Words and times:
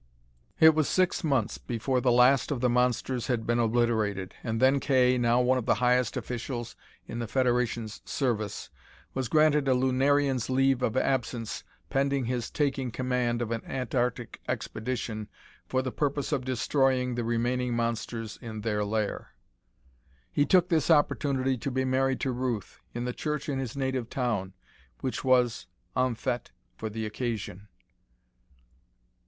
It 0.59 0.73
was 0.73 0.89
six 0.89 1.23
months 1.23 1.59
before 1.59 2.01
the 2.01 2.11
last 2.11 2.49
of 2.49 2.59
the 2.59 2.71
monsters 2.71 3.27
had 3.27 3.45
been 3.45 3.59
obliterated, 3.59 4.33
and 4.43 4.59
then 4.59 4.79
Kay, 4.79 5.15
now 5.19 5.39
one 5.41 5.59
of 5.59 5.67
the 5.67 5.75
highest 5.75 6.17
officials 6.17 6.75
in 7.05 7.19
the 7.19 7.27
Federation's 7.27 8.01
service, 8.03 8.71
was 9.13 9.27
granted 9.27 9.67
a 9.67 9.75
lunarian's 9.75 10.49
leave 10.49 10.81
of 10.81 10.97
absence 10.97 11.63
pending 11.91 12.25
his 12.25 12.49
taking 12.49 12.89
command 12.89 13.43
of 13.43 13.51
an 13.51 13.63
Antarctic 13.63 14.41
expedition 14.49 15.27
for 15.67 15.83
the 15.83 15.91
purpose 15.91 16.31
of 16.31 16.43
destroying 16.45 17.13
the 17.13 17.23
remaining 17.23 17.75
monsters 17.75 18.39
in 18.41 18.61
their 18.61 18.83
lair. 18.83 19.35
He 20.31 20.47
took 20.47 20.69
this 20.69 20.89
opportunity 20.89 21.59
to 21.59 21.69
be 21.69 21.85
married 21.85 22.19
to 22.21 22.31
Ruth, 22.31 22.79
in 22.95 23.05
the 23.05 23.13
church 23.13 23.47
in 23.47 23.59
his 23.59 23.77
native 23.77 24.09
town, 24.09 24.53
which 25.01 25.23
was 25.23 25.67
en 25.95 26.15
fête 26.15 26.47
for 26.75 26.89
the 26.89 27.05
occasion. 27.05 27.67